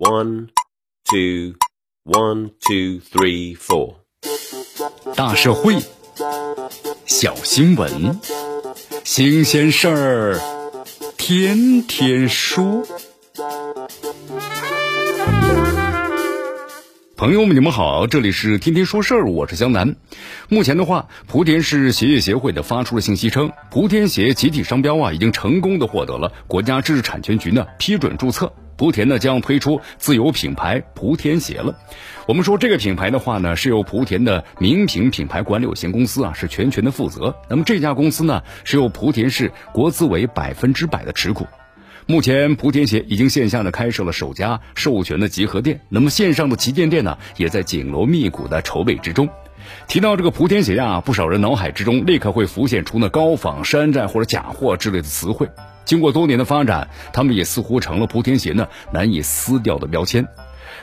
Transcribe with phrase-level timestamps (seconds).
[0.00, 0.48] One,
[1.04, 1.56] two,
[2.06, 3.96] one, two, three, four。
[5.14, 5.76] 大社会，
[7.04, 8.18] 小新闻，
[9.04, 10.40] 新鲜事儿，
[11.18, 12.82] 天天说。
[17.14, 19.94] 朋友们，你们好，这里是天天说事儿，我是江南。
[20.48, 28.50] 目前的话，莆田市鞋业协会的发出了信息称，莆田鞋集体商标啊，已经成功的获得了国家知识产权局呢批准注册。
[28.80, 31.78] 莆田呢将推出自有品牌莆田鞋了。
[32.26, 37.36] 我们说这个品牌的话呢，是由莆田的名品品牌管理有限公司啊是全权的负责。
[37.50, 41.46] 那么这家公司呢是由莆田市国资委百分之百的持股。
[42.06, 49.28] 目前莆田鞋已经线下的开设了首家授权的集合店，那么线上的旗舰店呢也在紧锣密鼓的筹备之中。
[49.88, 55.46] 提到这个莆田鞋呀，不少人脑海之中立刻会浮现出那高仿、山寨或者假货之类的词汇。
[55.90, 60.24] 经过多年的发展，他们也似乎成了莆田鞋呢难以撕掉的标签。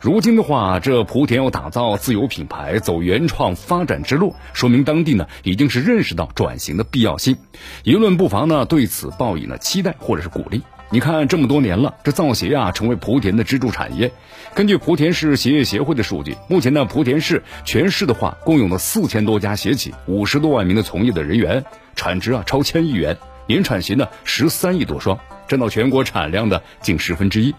[0.00, 7.36] 如今的话，这莆田要打造自有品牌、走原创发展之路，说明当地呢已经是认识到转型的必要性。
[7.84, 10.62] 舆论不妨呢对此报以呢期待或者是鼓励。
[10.88, 14.10] 你看这么多年了，这造鞋啊成为莆田的支柱产业。
[14.54, 21.62] 根据莆田市鞋业协会的数据，目前呢莆田市全市的话共有了四千多家鞋企，五十多万名的从业的人员，
[21.94, 23.18] 产值啊超千亿元。
[23.46, 27.54] 年产鞋呢十三亿多双，占到全国产量的近十分之一。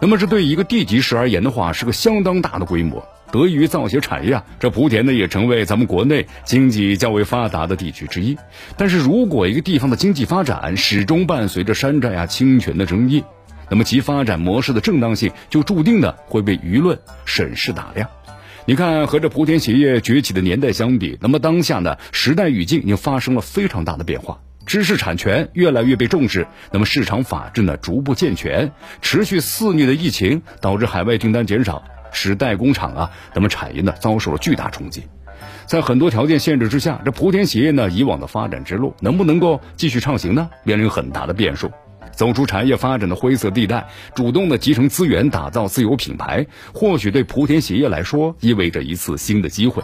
[0.00, 3.06] 那么这对一个地级市而言的话，是个相当大的规模。
[3.32, 8.36] 得益于造鞋产业啊，这莆田呢也成为咱们国内经济较为发达的地区之一。
[8.76, 13.22] 但是如果一个地方的经济发展始终伴随着山寨啊侵权的争议，
[13.68, 18.10] 那么其发展模式的正当性就注定的会被舆论审视打量。
[18.66, 24.40] 你看，和这莆田鞋业崛起的年代相比，那么当下呢时代语境已经发生了非常大的变化。
[24.70, 28.70] 知识产权越来越被重视，那么市场法治呢逐步健全，
[29.02, 31.82] 持续肆虐的疫情导致海外订单减少，
[32.12, 35.02] 使代工厂啊，那么产业呢遭受了巨大冲击。
[35.66, 40.48] 在很多条件限制之下，这莆田鞋业呢以往的发展之路能不能够继续畅行呢？
[40.62, 41.68] 面临很大的变数。
[42.12, 49.82] 走出产业发展的灰色地带，主动的集成资源，打造自有品牌，或许对莆田鞋业来说意味着一次新的机会。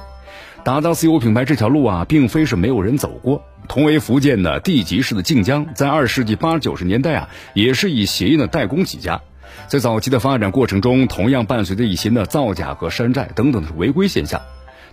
[0.66, 3.40] 打造自有品牌这条路啊，并非是没有人走过。
[3.68, 9.20] 同为福建的地级市的晋江，在二世纪八九十年代啊，也是以鞋业的代工起家。
[9.68, 14.42] 在早期的发展过程中，同样伴随着一些的造假和山寨等等的违规现象。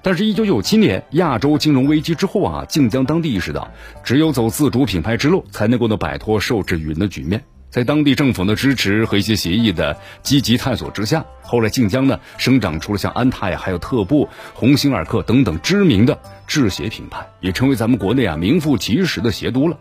[0.03, 3.71] 但是，一九九七年亚洲金融危机之后啊，晋江当地意识到，
[4.03, 7.41] 只有走自主品牌之路，才能够呢摆脱受制于人的局面。
[7.73, 19.75] 在当地政府的支持和一些协议的积极探索之下，后来晋江呢生长出了像安踏呀、还有特步、鸿星尔克等等知名的制鞋品牌，也成为咱们国内啊名副其实的鞋都了。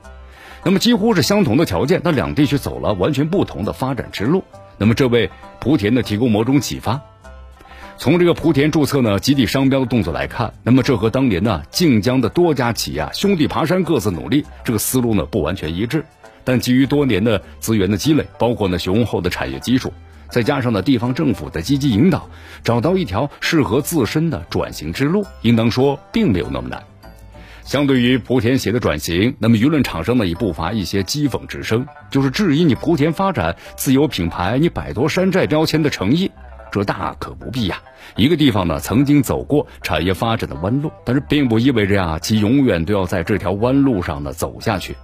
[0.65, 4.43] 那么几乎是相同的条件，那两地却走了完全不同的发展之路。
[4.79, 5.31] 那么这为
[5.61, 6.99] 莆田呢提供某种启发。
[7.99, 16.07] 从这个莆田注册呢集体商标的动作来看，那么这和当年呢晋江的多家企业啊兄弟爬山各自努力这个思路呢不完全一致。
[16.45, 19.93] 但基于多年的资源的积累，包括呢雄厚的产业基础，
[20.31, 22.29] 再加上呢地方政府的积极引导，
[22.65, 26.83] 找到一条适合自身的转型之路，应当说并没有那么难。
[27.65, 36.29] 相对于莆田鞋的转型，那么舆论场上呢也不乏一些讥讽之声，就是质疑你莆田发展自有品牌，你摆脱山寨标签的诚意，
[36.73, 37.81] 这大可不必呀。
[38.17, 44.97] 一个地方呢曾经走过产业发展的弯路，但是并不意味着呀其永远都要在这条弯路上呢走下去。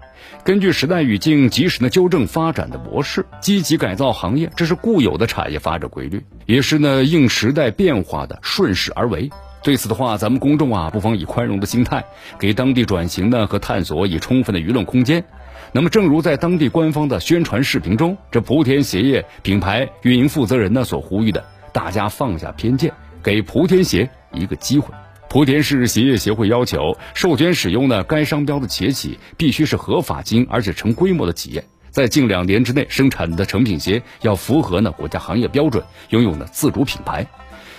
[0.45, 9.31] 根据时代语境，及时的纠正发展的模式，积极改造行业，这是固有的产业发展规律，也是呢应时代变化的顺势而为。
[9.63, 12.05] 对此的话，咱们公众啊，不妨以宽容的心态，
[12.39, 15.25] 给当地转型呢和探索以充分的舆论空间。
[15.73, 22.93] 那么，正如在当地官方的宣传视频中，这莆田鞋业品牌运营负责人呢所呼吁的，大家放下偏见，
[23.23, 24.93] 给莆田鞋一个机会。
[25.29, 37.27] 莆田市鞋业协会要求，授权使用呢该商标的鞋企必须是合法经营而且成规模的企业，在近两年之内生产的成品鞋要符合呢国家行业标准，拥有呢自主品牌。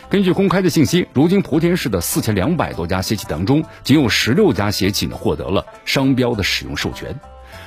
[0.09, 7.19] 根据公开的信息，如今莆田市的四千两百多家鞋企当中，仅有十六家鞋企呢获得了商标的使用授权。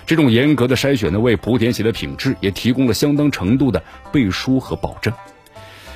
[0.06, 3.82] 这种严格的筛选呢，为莆田鞋的品质也提供了相当程度的
[4.12, 5.12] 背书和保证。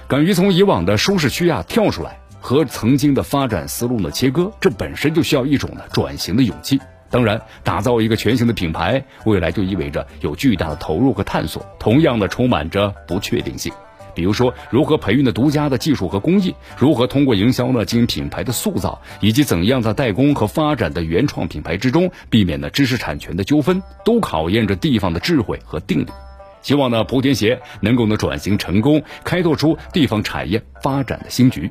[0.08, 2.18] 敢于从以往的舒适区啊跳出来。
[2.38, 6.80] 和曾经的发展思路呢切割，这本身就需要一种呢转型的勇气。
[7.10, 13.72] 当然，打造一个全新的品牌，未来就意味着有巨大的投入和探索，同样的充满着不确定性。
[14.14, 26.06] 比如说，如何培育呢独家的技术和工艺，如何通过营销呢进行品牌的塑造，以及怎样在代工和发展的原创品牌之中避免呢知识产权的纠纷，都考验着地方的智慧和定力。
[26.66, 31.70] 希望呢莆田鞋能够能转型成功，开拓出地方产业发展的新局。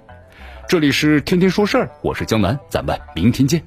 [0.70, 3.62] 这里是天天说事儿，我是江南，咱们明天见。